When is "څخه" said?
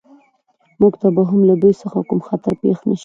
1.81-1.99